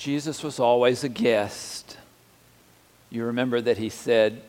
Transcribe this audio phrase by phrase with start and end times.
[0.00, 1.98] Jesus was always a guest.
[3.10, 4.40] You remember that he said,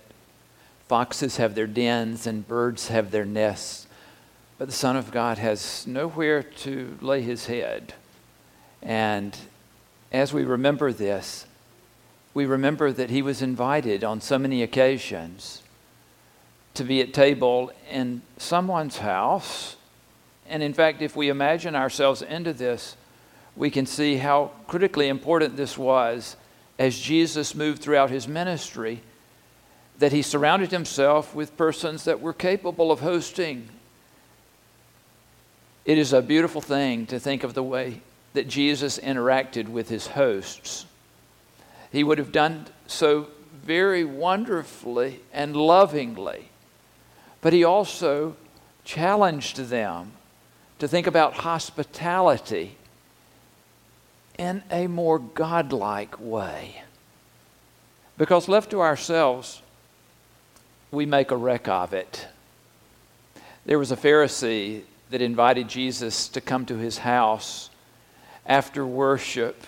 [0.87, 3.85] Foxes have their dens and birds have their nests,
[4.57, 7.93] but the Son of God has nowhere to lay his head.
[8.81, 9.37] And
[10.09, 11.45] as we remember this,
[12.33, 15.63] we remember that he was invited on so many occasions
[16.75, 19.75] to be at table in someone's house.
[20.47, 22.95] And in fact, if we imagine ourselves into this,
[23.55, 26.35] we can see how critically important this was
[26.79, 29.01] as Jesus moved throughout his ministry,
[29.99, 33.69] that he surrounded himself with persons that were capable of hosting.
[35.85, 38.01] It is a beautiful thing to think of the way
[38.33, 40.85] that Jesus interacted with his hosts.
[41.91, 43.27] He would have done so
[43.63, 46.49] very wonderfully and lovingly,
[47.41, 48.35] but he also
[48.83, 50.13] challenged them
[50.79, 52.77] to think about hospitality
[54.37, 56.83] in a more godlike way.
[58.17, 59.61] Because left to ourselves,
[60.91, 62.27] we make a wreck of it.
[63.65, 67.69] There was a Pharisee that invited Jesus to come to his house
[68.45, 69.65] after worship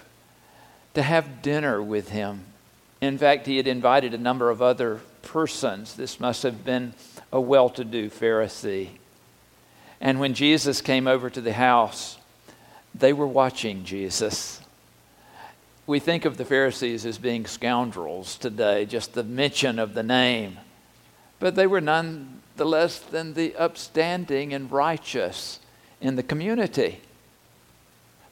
[0.93, 2.45] to have dinner with him.
[3.01, 5.95] In fact, he had invited a number of other persons.
[5.95, 6.93] This must have been
[7.31, 8.89] a well to do Pharisee.
[9.99, 12.17] And when Jesus came over to the house,
[12.95, 14.61] they were watching Jesus.
[15.85, 20.59] We think of the Pharisees as being scoundrels today, just the mention of the name.
[21.39, 25.59] But they were none the less than the upstanding and righteous
[25.99, 27.01] in the community.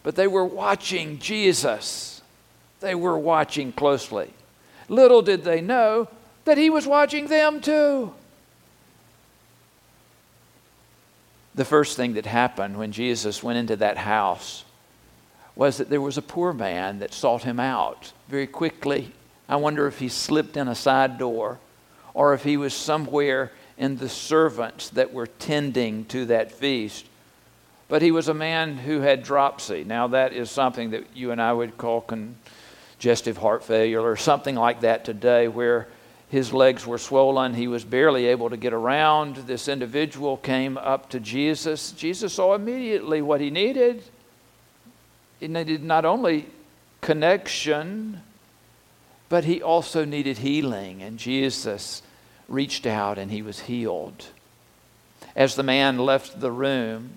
[0.04, 2.22] But they were watching Jesus.
[2.80, 4.32] They were watching closely.
[4.88, 6.08] Little did they know
[6.46, 8.14] that he was watching them too.
[11.54, 14.64] The first thing that happened when Jesus went into that house
[15.56, 19.12] was that there was a poor man that sought him out very quickly.
[19.50, 21.60] I wonder if he slipped in a side door
[22.14, 27.06] or if he was somewhere in the servants that were tending to that feast.
[27.90, 29.84] But he was a man who had dropsy.
[29.84, 34.56] Now, that is something that you and I would call congestive heart failure or something
[34.56, 35.90] like that today, where
[36.32, 37.56] his legs were swollen.
[37.56, 39.36] He was barely able to get around.
[39.36, 41.92] This individual came up to Jesus.
[41.92, 44.02] Jesus saw immediately what he needed.
[45.42, 46.48] He needed not only
[47.02, 48.22] connection,
[49.28, 51.04] but he also needed healing.
[51.04, 52.02] And Jesus
[52.48, 54.28] reached out and he was healed.
[55.36, 57.10] As the man left the room,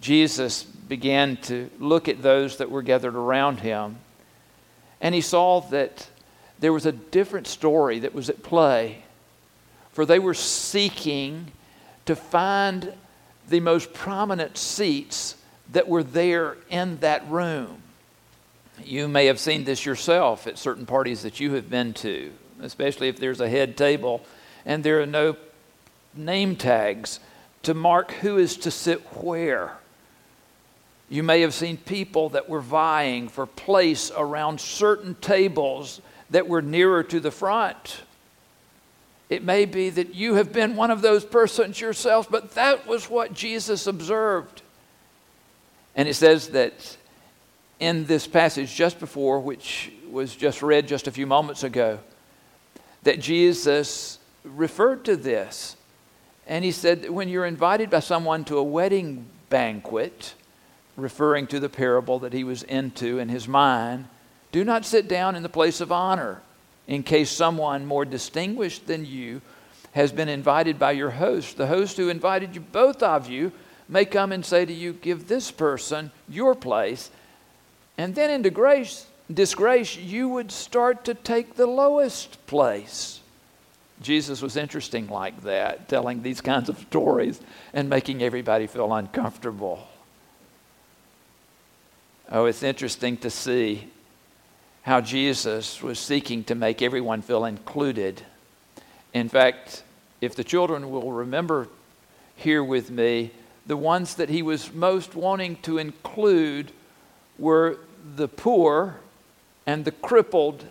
[0.00, 3.98] Jesus began to look at those that were gathered around him.
[4.98, 6.08] And he saw that
[6.60, 9.02] there was a different story that was at play.
[9.92, 11.50] For they were seeking
[12.06, 12.92] to find
[13.48, 15.36] the most prominent seats
[15.72, 17.82] that were there in that room.
[18.84, 23.08] You may have seen this yourself at certain parties that you have been to, especially
[23.08, 24.24] if there's a head table
[24.64, 25.36] and there are no
[26.14, 27.20] name tags
[27.62, 29.76] to mark who is to sit where.
[31.08, 36.00] You may have seen people that were vying for place around certain tables
[36.30, 38.02] that were nearer to the front.
[39.28, 43.08] It may be that you have been one of those persons yourself, but that was
[43.08, 44.62] what Jesus observed.
[45.94, 46.96] And it says that
[47.78, 52.00] in this passage just before, which was just read just a few moments ago,
[53.04, 55.76] that Jesus referred to this.
[56.46, 60.34] And he said that when you're invited by someone to a wedding banquet,
[60.96, 64.06] referring to the parable that he was into in his mind,
[64.52, 66.42] do not sit down in the place of honor
[66.86, 69.40] in case someone more distinguished than you
[69.92, 71.56] has been invited by your host.
[71.56, 73.52] The host who invited you, both of you,
[73.88, 77.10] may come and say to you, Give this person your place.
[77.98, 83.20] And then in disgrace, disgrace, you would start to take the lowest place.
[84.00, 87.40] Jesus was interesting like that, telling these kinds of stories
[87.74, 89.86] and making everybody feel uncomfortable.
[92.32, 93.88] Oh, it's interesting to see
[94.82, 98.22] how Jesus was seeking to make everyone feel included.
[99.12, 99.82] In fact,
[100.20, 101.68] if the children will remember
[102.36, 103.30] here with me,
[103.66, 106.72] the ones that he was most wanting to include
[107.38, 107.78] were
[108.16, 108.96] the poor
[109.66, 110.64] and the crippled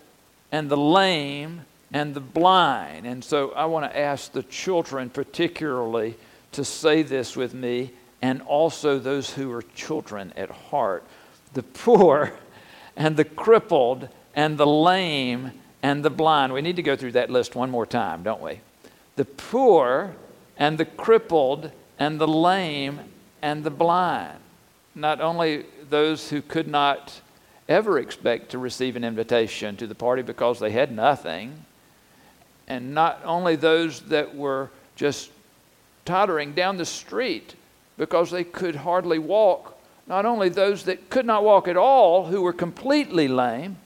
[0.51, 1.61] and the lame
[1.93, 3.05] and the blind.
[3.05, 6.15] And so I want to ask the children, particularly,
[6.53, 7.91] to say this with me,
[8.21, 11.03] and also those who are children at heart.
[11.53, 12.33] The poor
[12.99, 16.53] and the crippled and the lame and the blind.
[16.53, 18.59] We need to go through that list one more time, don't we?
[19.15, 20.15] The poor
[20.57, 22.99] and the crippled and the lame
[23.41, 24.37] and the blind.
[24.93, 27.21] Not only those who could not
[27.69, 31.65] ever expect to receive an invitation to the party because they had nothing.
[32.67, 35.31] And not only those that were just
[36.03, 37.55] tottering down the street
[37.97, 39.78] because they could hardly walk,
[40.09, 43.77] not only those that could not walk at all, who were completely lame,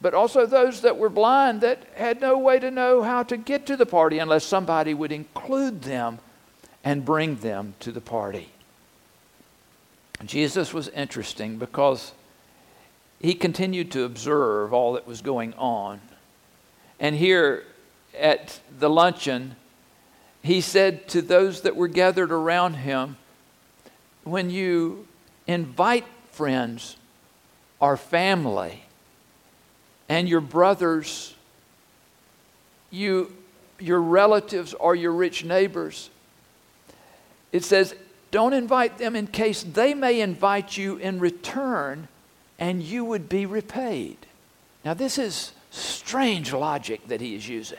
[0.00, 3.66] but also those that were blind that had no way to know how to get
[3.66, 6.20] to the party unless somebody would include them
[6.84, 8.48] and bring them to the party.
[10.24, 12.12] Jesus was interesting because
[13.20, 16.00] he continued to observe all that was going on.
[16.98, 17.64] And here
[18.18, 19.56] at the luncheon,
[20.42, 23.16] he said to those that were gathered around him,
[24.24, 25.06] When you
[25.46, 26.96] invite friends
[27.78, 28.84] or family
[30.08, 31.34] and your brothers,
[32.90, 33.34] you,
[33.78, 36.10] your relatives, or your rich neighbors,
[37.52, 37.94] it says,
[38.30, 42.08] don't invite them in case they may invite you in return
[42.58, 44.18] and you would be repaid.
[44.84, 47.78] Now, this is strange logic that he is using.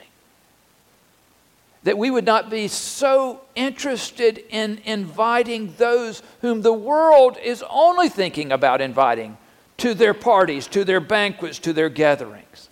[1.83, 8.07] That we would not be so interested in inviting those whom the world is only
[8.07, 9.37] thinking about inviting
[9.77, 12.69] to their parties, to their banquets, to their gatherings.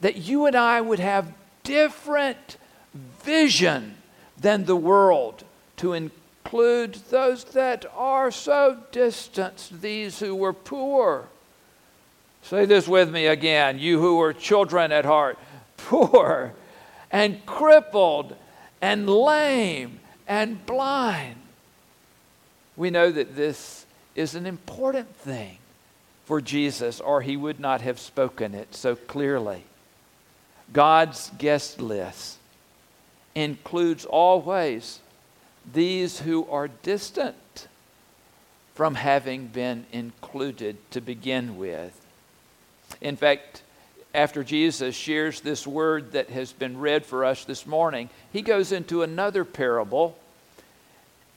[0.00, 2.56] That you and I would have different
[3.22, 3.96] vision
[4.38, 5.44] than the world
[5.76, 11.28] to include those that are so distant, these who were poor
[12.48, 13.78] Say this with me again.
[13.78, 15.38] You who are children at heart,
[15.76, 16.54] poor
[17.10, 18.36] and crippled
[18.80, 21.36] and lame and blind.
[22.76, 25.58] We know that this is an important thing
[26.24, 29.64] for Jesus, or he would not have spoken it so clearly.
[30.72, 32.38] God's guest list
[33.34, 35.00] includes always
[35.72, 37.68] these who are distant
[38.74, 41.98] from having been included to begin with.
[43.00, 43.62] In fact,
[44.14, 48.72] after Jesus shares this word that has been read for us this morning, he goes
[48.72, 50.16] into another parable.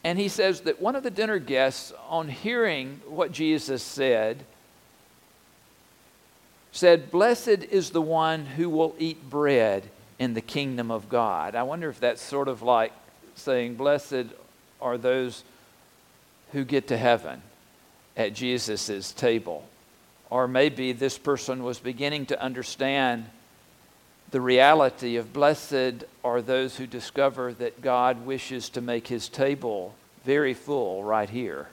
[0.03, 4.45] And he says that one of the dinner guests, on hearing what Jesus said,
[6.71, 11.56] said, Blessed is the one who will eat bread in the kingdom of God.
[11.56, 12.94] I wonder if that's sort of like
[13.35, 14.27] saying, Blessed
[14.81, 15.44] are those
[16.51, 17.41] who get to heaven
[18.15, 19.68] at Jesus' table.
[20.31, 23.25] Or maybe this person was beginning to understand
[24.31, 29.94] the reality of blessed are those who discover that God wishes to make his table
[30.24, 31.68] very full right here.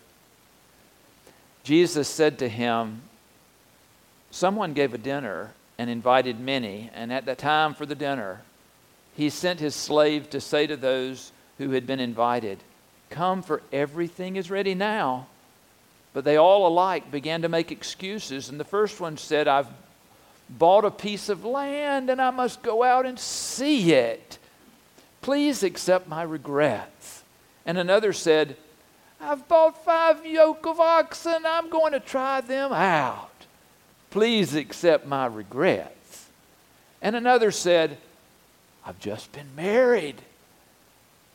[1.63, 3.03] Jesus said to him,
[4.33, 8.41] Someone gave a dinner and invited many, and at the time for the dinner,
[9.15, 12.59] he sent his slave to say to those who had been invited,
[13.09, 15.29] Come, for everything is ready now.
[16.13, 18.49] But they all alike began to make excuses.
[18.49, 19.69] And the first one said, I've
[20.49, 24.39] bought a piece of land and I must go out and see it.
[25.21, 27.23] Please accept my regrets.
[27.67, 28.57] And another said,
[29.21, 31.45] I've bought five yoke of oxen.
[31.45, 33.31] I'm going to try them out.
[34.11, 36.29] Please accept my regrets.
[37.03, 37.99] And another said,
[38.87, 40.23] I've just been married.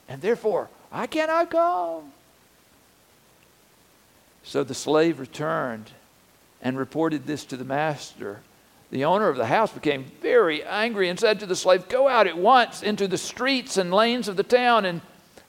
[0.10, 2.12] And therefore, I cannot come.
[4.44, 5.92] So the slave returned
[6.62, 8.42] and reported this to the master.
[8.92, 12.28] The owner of the house became very angry and said to the slave, Go out
[12.28, 15.02] at once into the streets and lanes of the town and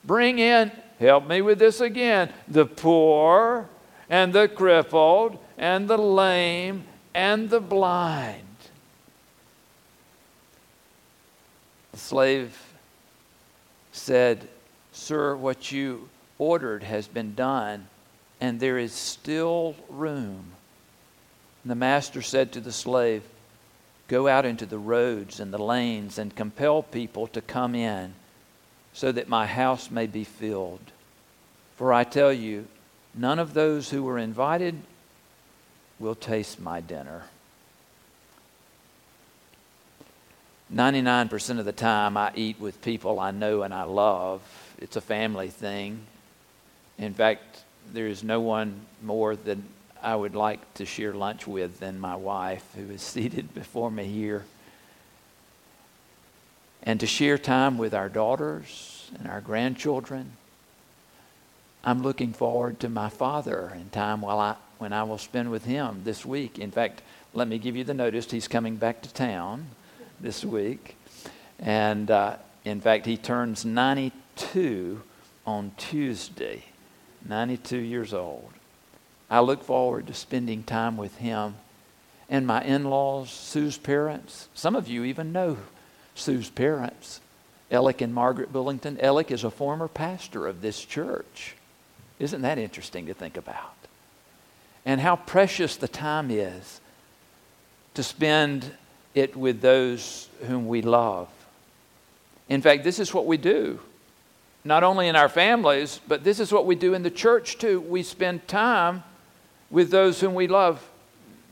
[0.05, 3.69] bring in, help me with this again, the poor
[4.09, 8.43] and the crippled and the lame and the blind.
[11.93, 12.59] The slave
[13.93, 14.49] said,
[14.93, 17.89] Sir, what you ordered has been done
[18.41, 20.53] and there is still room.
[21.63, 23.23] And the master said to the slave,
[24.07, 28.15] Go out into the roads and the lanes and compel people to come in,
[28.93, 30.93] so that my house may be filled.
[31.77, 32.67] For I tell you,
[33.15, 34.77] none of those who were invited
[35.99, 37.25] will taste my dinner.
[40.73, 44.43] 99% of the time, I eat with people I know and I love.
[44.79, 46.01] It's a family thing.
[46.99, 49.59] In fact, there is no one more that
[50.03, 54.05] I would like to share lunch with than my wife, who is seated before me
[54.05, 54.45] here.
[56.83, 60.33] And to share time with our daughters and our grandchildren.
[61.83, 65.65] I'm looking forward to my father and time while I, when I will spend with
[65.65, 66.59] him this week.
[66.59, 69.67] In fact, let me give you the notice he's coming back to town
[70.21, 70.97] this week.
[71.59, 75.03] And uh, in fact, he turns 92
[75.47, 76.65] on Tuesday.
[77.25, 78.51] 92 years old.
[79.31, 81.57] I look forward to spending time with him.
[82.29, 85.59] And my in laws, Sue's parents, some of you even know
[86.15, 87.21] Sue's parents,
[87.71, 88.99] Alec and Margaret Bullington.
[89.01, 91.57] Alec is a former pastor of this church.
[92.19, 93.75] Isn't that interesting to think about?
[94.87, 96.81] And how precious the time is
[97.95, 98.71] to spend
[99.15, 101.29] it with those whom we love.
[102.49, 103.81] In fact, this is what we do,
[104.65, 107.81] not only in our families, but this is what we do in the church too.
[107.81, 109.03] We spend time
[109.71, 110.89] with those whom we love.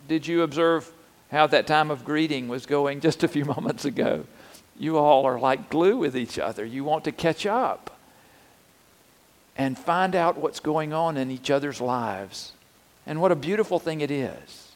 [0.09, 0.91] Did you observe
[1.31, 4.25] how that time of greeting was going just a few moments ago?
[4.79, 6.65] You all are like glue with each other.
[6.65, 7.99] You want to catch up
[9.57, 12.53] and find out what's going on in each other's lives.
[13.07, 14.73] And what a beautiful thing it is.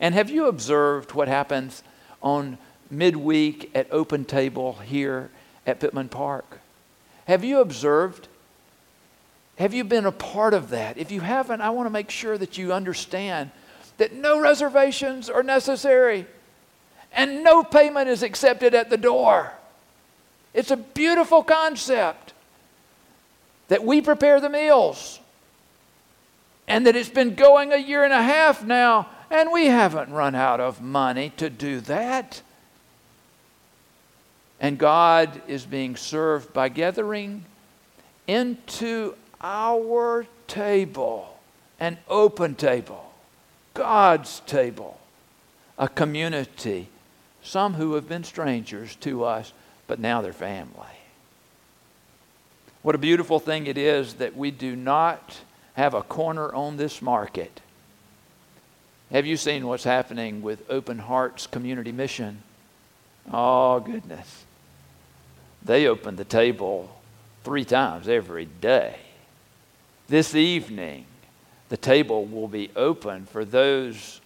[0.00, 1.84] And have you observed what happens
[2.20, 2.58] on
[2.90, 5.30] midweek at Open Table here
[5.66, 6.60] at Pittman Park?
[7.26, 8.28] Have you observed?
[9.56, 10.98] Have you been a part of that?
[10.98, 13.50] If you haven't, I want to make sure that you understand
[13.98, 16.26] that no reservations are necessary
[17.12, 19.52] and no payment is accepted at the door.
[20.52, 22.32] It's a beautiful concept
[23.68, 25.20] that we prepare the meals
[26.66, 30.34] and that it's been going a year and a half now and we haven't run
[30.34, 32.42] out of money to do that.
[34.60, 37.44] And God is being served by gathering
[38.26, 41.38] into our table,
[41.80, 43.12] an open table,
[43.74, 44.98] God's table,
[45.78, 46.88] a community,
[47.42, 49.52] some who have been strangers to us,
[49.86, 50.86] but now they're family.
[52.82, 55.40] What a beautiful thing it is that we do not
[55.74, 57.60] have a corner on this market
[59.14, 62.42] have you seen what's happening with Open Hearts Community Mission?
[63.32, 64.44] Oh, goodness.
[65.62, 66.94] They open the table
[67.42, 68.96] three times every day.
[70.08, 71.06] This evening,
[71.70, 74.20] the table will be open for those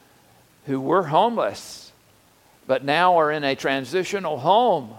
[0.66, 1.88] who were homeless
[2.68, 4.94] but now are in a transitional home.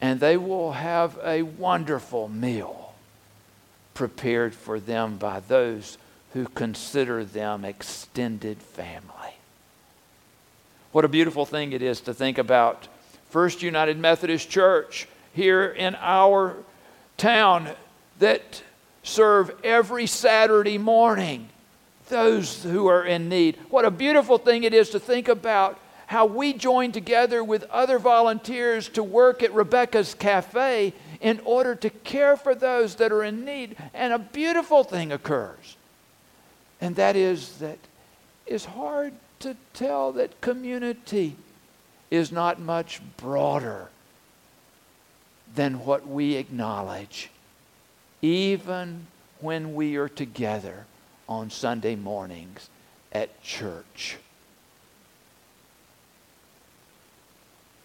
[0.00, 2.94] And they will have a wonderful meal
[3.92, 5.98] prepared for them by those
[6.32, 9.35] who consider them extended family.
[10.96, 12.88] What a beautiful thing it is to think about
[13.28, 16.56] First United Methodist Church here in our
[17.18, 17.68] town
[18.18, 18.62] that
[19.02, 21.50] serve every Saturday morning
[22.08, 23.58] those who are in need.
[23.68, 27.98] What a beautiful thing it is to think about how we join together with other
[27.98, 33.44] volunteers to work at Rebecca's Cafe in order to care for those that are in
[33.44, 33.76] need.
[33.92, 35.76] And a beautiful thing occurs
[36.80, 37.76] and that is that
[38.46, 41.36] it's hard to tell that community
[42.10, 43.88] is not much broader
[45.54, 47.30] than what we acknowledge,
[48.22, 49.06] even
[49.40, 50.86] when we are together
[51.28, 52.68] on Sunday mornings
[53.12, 54.16] at church.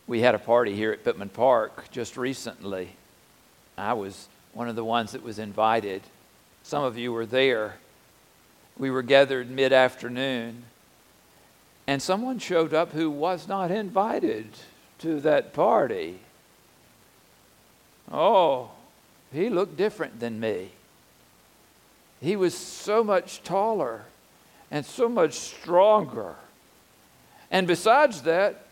[0.08, 2.89] We had a party here at Pittman Park just recently.
[3.77, 6.01] I was one of the ones that was invited.
[6.63, 7.75] Some of you were there
[8.77, 10.63] we were gathered mid afternoon,
[11.88, 14.47] and someone showed up who was not invited
[15.00, 16.19] to that party.
[18.11, 18.71] Oh,
[19.33, 20.71] he looked different than me.
[22.21, 24.05] He was so much taller
[24.69, 26.35] and so much stronger.
[27.50, 28.65] And besides that,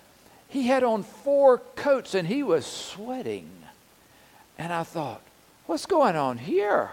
[0.48, 3.50] he had on four coats and he was sweating.
[4.58, 5.22] And I thought,
[5.66, 6.92] what's going on here?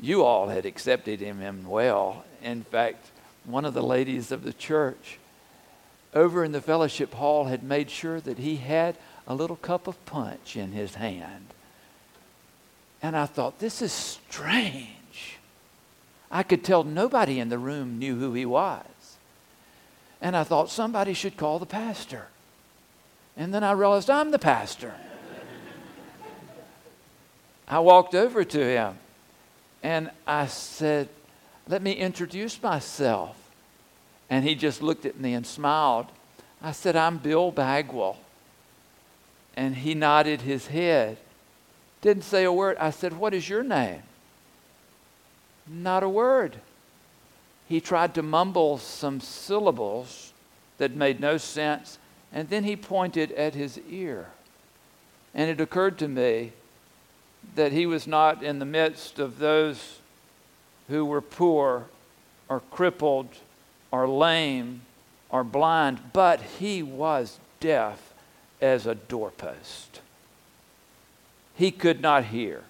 [0.00, 2.24] you all had accepted him well.
[2.42, 3.10] In fact,
[3.44, 5.18] one of the ladies of the church
[6.14, 10.04] over in the fellowship hall had made sure that he had a little cup of
[10.06, 11.46] punch in his hand.
[13.02, 15.38] And I thought, this is strange.
[16.30, 18.84] I could tell nobody in the room knew who he was.
[20.20, 22.26] And I thought somebody should call the pastor.
[23.36, 24.94] And then I realized I'm the pastor.
[27.68, 28.98] I walked over to him
[29.82, 31.08] and I said,
[31.70, 33.36] Let me introduce myself.
[34.28, 36.06] And he just looked at me and smiled.
[36.60, 38.18] I said, I'm Bill Bagwell.
[39.56, 41.18] And he nodded his head.
[42.00, 42.76] Didn't say a word.
[42.78, 44.02] I said, What is your name?
[45.68, 46.56] Not a word.
[47.68, 50.32] He tried to mumble some syllables
[50.78, 52.00] that made no sense,
[52.32, 54.26] and then he pointed at his ear.
[55.32, 56.50] And it occurred to me
[57.54, 59.99] that he was not in the midst of those
[60.90, 61.86] who were poor
[62.48, 63.28] or crippled
[63.90, 64.82] or lame
[65.30, 68.12] or blind, but he was deaf
[68.60, 70.00] as a doorpost.
[71.54, 72.64] He could not hear.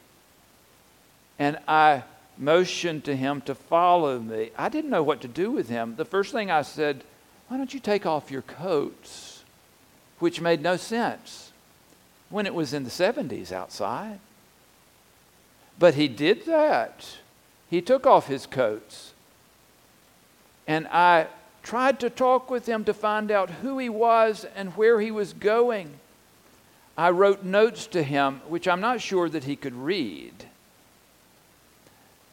[1.38, 2.04] And I
[2.36, 4.50] motioned to him to follow me.
[4.56, 5.96] I didn't know what to do with him.
[5.96, 7.02] The first thing I said,
[7.48, 9.42] Why don't you take off your coats?
[10.18, 11.52] Which made no sense
[12.28, 14.18] when it was in the 70s outside.
[15.78, 17.06] But he did that.
[17.70, 19.14] He took off his coats.
[20.66, 21.28] And I
[21.62, 25.32] tried to talk with him to find out who he was and where he was
[25.32, 25.92] going.
[26.98, 30.34] I wrote notes to him, which I'm not sure that he could read.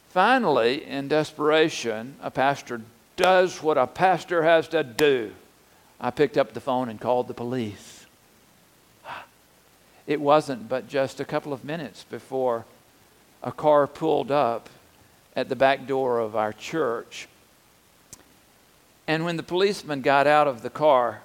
[0.10, 2.82] Finally, in desperation, a pastor
[3.16, 5.32] does what a pastor has to do.
[6.00, 8.06] I picked up the phone and called the police.
[10.08, 12.66] It wasn't but just a couple of minutes before
[13.44, 14.70] a car pulled up
[15.38, 17.28] at the back door of our church.
[19.06, 21.22] And when the policeman got out of the car,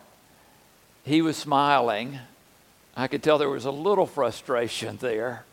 [1.02, 2.18] he was smiling.
[2.94, 5.46] I could tell there was a little frustration there.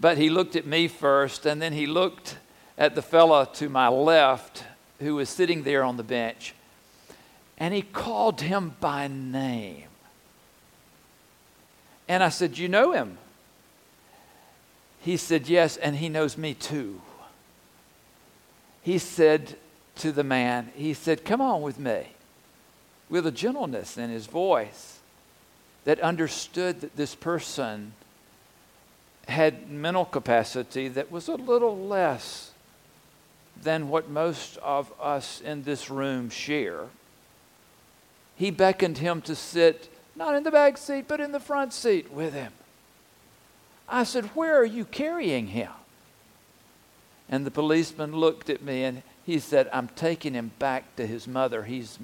[0.00, 2.36] But he looked at me first, and then he looked
[2.76, 4.64] at the fellow to my left
[4.98, 6.54] who was sitting there on the bench,
[7.56, 9.84] and he called him by name.
[12.08, 13.16] And I said, You know him?
[15.00, 17.00] He said, Yes, and he knows me too.
[18.82, 19.56] He said
[19.96, 22.08] to the man, He said, Come on with me,
[23.08, 24.98] with a gentleness in his voice
[25.84, 27.92] that understood that this person
[29.26, 32.52] had mental capacity that was a little less
[33.62, 36.84] than what most of us in this room share.
[38.36, 42.10] He beckoned him to sit not in the back seat, but in the front seat
[42.10, 42.52] with him.
[43.88, 45.70] I said, Where are you carrying him?
[47.28, 51.26] And the policeman looked at me and he said, I'm taking him back to his
[51.26, 51.64] mother.
[51.64, 51.98] He's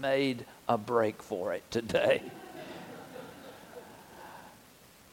[0.00, 2.22] made a break for it today.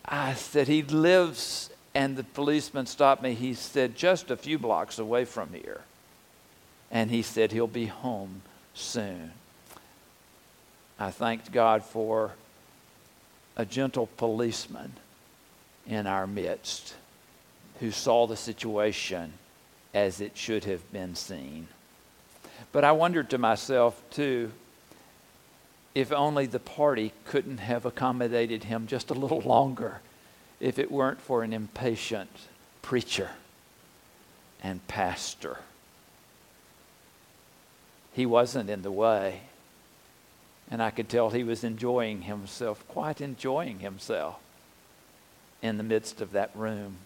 [0.05, 3.33] I said, He lives, and the policeman stopped me.
[3.33, 5.81] He said, Just a few blocks away from here.
[6.89, 8.43] And he said, He'll be home
[8.73, 9.33] soon.
[10.97, 12.31] I thanked God for
[13.57, 14.93] a gentle policeman
[15.85, 16.95] in our midst
[17.79, 19.33] who saw the situation
[20.05, 21.67] as it should have been seen.
[22.71, 24.51] But I wondered to myself, too,
[25.95, 30.01] if only the party couldn't have accommodated him just a little longer
[30.59, 32.29] if it weren't for an impatient
[32.83, 33.31] preacher
[34.63, 35.57] and pastor.
[38.13, 39.41] He wasn't in the way.
[40.69, 44.37] And I could tell he was enjoying himself, quite enjoying himself
[45.61, 46.97] in the midst of that room.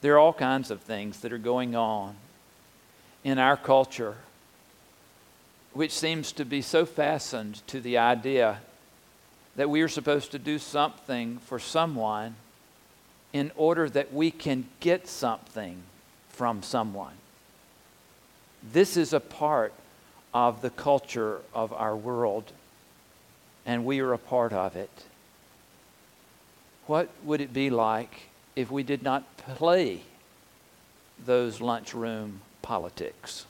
[0.00, 2.16] There are all kinds of things that are going on
[3.22, 4.16] in our culture
[5.72, 8.60] which seems to be so fastened to the idea
[9.56, 12.34] that we are supposed to do something for someone
[13.32, 15.82] in order that we can get something
[16.30, 17.14] from someone.
[18.72, 19.72] This is a part
[20.34, 22.50] of the culture of our world,
[23.64, 25.04] and we are a part of it.
[26.86, 28.22] What would it be like
[28.56, 30.02] if we did not play
[31.24, 33.46] those lunchroom politics?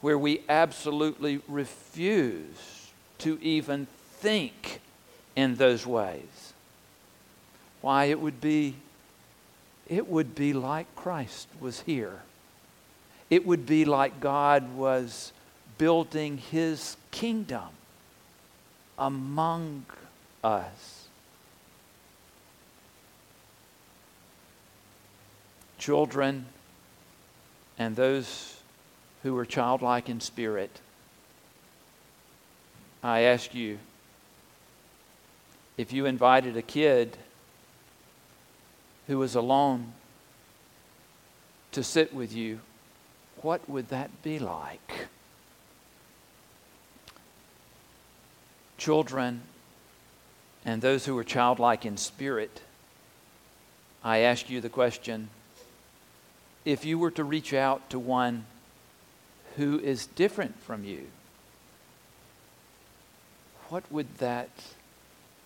[0.00, 4.80] where we absolutely refuse to even think
[5.34, 6.52] in those ways.
[7.80, 8.76] Why it would be
[9.88, 12.20] it would be like Christ was here.
[13.30, 15.32] It would be like God was
[15.78, 17.68] building his kingdom
[18.98, 19.86] among
[20.44, 20.97] us.
[25.78, 26.46] Children
[27.78, 28.60] and those
[29.22, 30.80] who are childlike in spirit,
[33.02, 33.78] I ask you
[35.76, 37.16] if you invited a kid
[39.06, 39.92] who was alone
[41.72, 42.60] to sit with you,
[43.42, 45.06] what would that be like?
[48.76, 49.42] Children
[50.64, 52.60] and those who are childlike in spirit,
[54.02, 55.30] I ask you the question
[56.68, 58.44] if you were to reach out to one
[59.56, 61.06] who is different from you,
[63.70, 64.50] what would that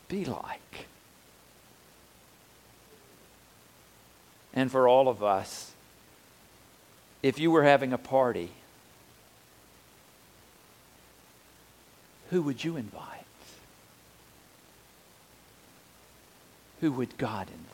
[0.08, 0.88] be like?
[4.52, 5.70] And for all of us,
[7.22, 8.50] if you were having a party,
[12.30, 13.26] who would you invite?
[16.80, 17.71] Who would God invite?